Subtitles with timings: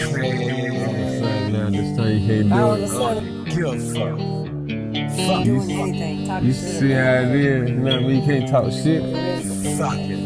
[0.00, 2.96] This you can't I do was it.
[2.96, 4.18] a Give a fuck.
[5.16, 5.44] Fuck.
[5.44, 6.26] Doing anything.
[6.26, 7.70] Talking You shit see how it is?
[7.70, 9.02] Now you can't talk shit.
[9.76, 10.20] Fuck it.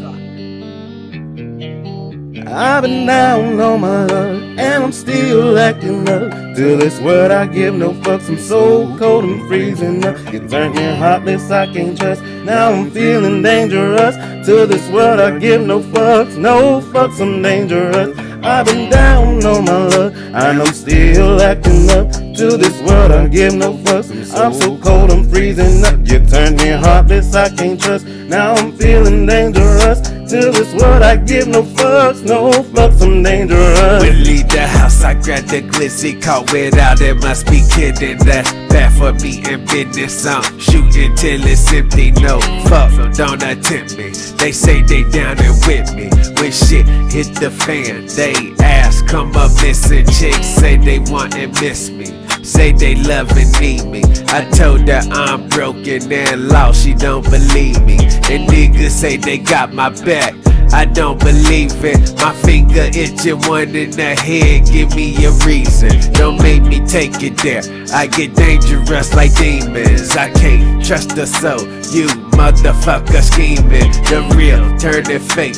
[2.47, 6.31] I've been down on my luck, and I'm still acting up.
[6.55, 8.29] To this world, I give no fucks.
[8.29, 10.17] I'm so cold, I'm freezing up.
[10.31, 12.21] You turn me heartless, I can't trust.
[12.21, 14.15] Now I'm feeling dangerous.
[14.45, 16.37] To this world, I give no fucks.
[16.37, 18.15] No fucks, I'm dangerous.
[18.45, 22.11] I've been down on my luck, and I'm still acting up.
[22.11, 24.35] To this world, I give no fucks.
[24.35, 25.99] I'm so cold, I'm freezing up.
[26.03, 28.05] You turn me heartless, I can't trust.
[28.05, 29.99] Now I'm feeling dangerous.
[30.29, 34.01] To this world, I give no fucks, no fucks, I'm dangerous.
[34.01, 38.17] When leave the house, I grab the glizzy, caught without it, must be kidding.
[38.17, 40.25] That's bad for me in business.
[40.25, 42.09] I'm shooting till it's empty.
[42.09, 44.09] No fuck, don't attempt me.
[44.37, 46.09] They say they down and with me.
[46.41, 50.07] When shit hit the fan, they ask, come up missing.
[50.07, 52.24] Chicks say they want and miss me.
[52.45, 54.03] Say they love and need me.
[54.27, 57.97] I told her I'm broken and lost, she don't believe me.
[57.97, 60.35] And niggas say they got my back.
[60.71, 62.15] I don't believe it.
[62.17, 64.67] My finger itching, one in the head.
[64.67, 66.13] Give me a reason.
[66.13, 67.63] Don't make me take it there.
[67.91, 70.15] I get dangerous like demons.
[70.15, 71.61] I can't trust the soul.
[71.91, 73.91] You motherfucker scheming.
[74.05, 75.55] The real turn to fake.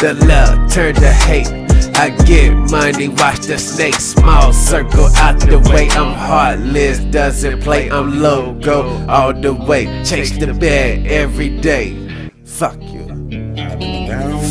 [0.00, 1.57] The love turn to hate.
[1.98, 5.88] I get money, watch the snake small circle out the way.
[5.90, 7.90] I'm heartless, doesn't play.
[7.90, 9.86] I'm logo all the way.
[10.04, 12.30] Chase the bag every day.
[12.44, 13.04] Fuck you.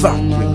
[0.01, 0.47] Fuck you.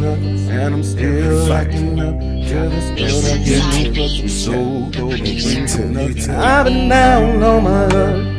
[0.53, 2.21] And I'm still acting up.
[2.21, 4.21] To this world, I give no fucks.
[4.21, 6.45] I'm so cold, I'm freezing up.
[6.45, 8.32] I've been down on my luck, and I'm still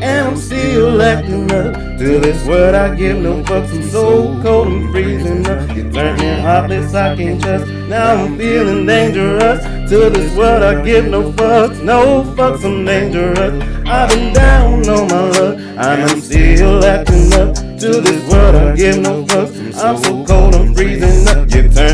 [1.13, 1.73] acting up.
[1.99, 3.71] To this world, I give no fucks.
[3.73, 4.05] I'm so
[4.41, 5.75] cold, I'm freezing up.
[5.75, 7.67] You turn me heartless, I can't trust.
[7.93, 9.61] Now I'm feeling dangerous.
[9.89, 13.53] To this world, I give no fucks, no fucks, I'm dangerous.
[13.85, 17.55] I've been down on my luck, and I'm still acting up.
[17.55, 19.53] To this world, I give no fucks.
[19.83, 21.32] I'm so cold, I'm freezing up.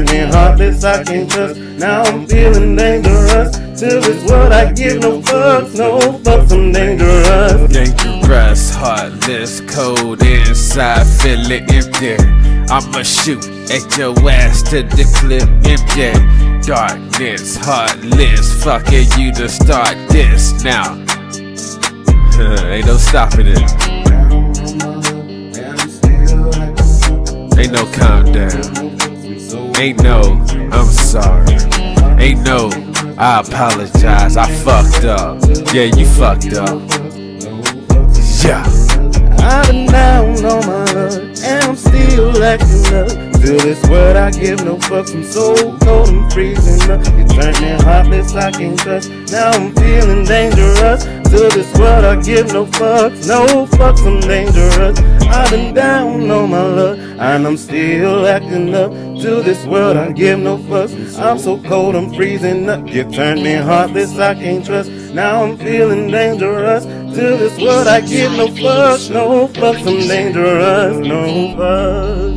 [0.06, 1.60] Me heartless, I can't trust.
[1.60, 3.56] Now I'm feeling dangerous.
[3.80, 7.72] To this world, I give no fucks, no fucks, I'm dangerous.
[7.72, 12.16] Dangerous, heartless, cold inside, feeling empty.
[12.72, 16.12] I'ma shoot at your ass to the clip empty.
[16.68, 20.96] Darkness, heartless, fucking you to start this now.
[22.40, 23.60] Ain't no stopping it.
[27.58, 29.09] Ain't no calm down.
[29.52, 30.22] Ain't no,
[30.72, 31.56] I'm sorry.
[32.22, 32.70] Ain't no,
[33.18, 34.38] I apologize.
[34.38, 35.42] I fucked up.
[35.74, 36.80] Yeah, you fucked up.
[38.44, 38.64] Yeah.
[39.42, 43.08] I've been down on my luck, and I'm still acting up.
[43.40, 45.16] To this world, I give no fucks.
[45.16, 47.04] I'm so cold, I'm freezing up.
[47.18, 49.10] You turn me heartless, I can't trust.
[49.32, 51.06] Now I'm feeling dangerous.
[51.06, 55.00] To this world, I give no fucks, no fucks, I'm dangerous.
[55.30, 56.69] I've been down on my
[57.36, 58.92] and I'm still acting up.
[58.92, 61.20] To this world, I give no fucks.
[61.20, 62.88] I'm so cold, I'm freezing up.
[62.88, 64.90] You turned me heartless, I can't trust.
[65.14, 66.86] Now I'm feeling dangerous.
[66.86, 71.24] To this world, I give no fucks, no fucks, I'm dangerous, no
[71.58, 72.29] fucks.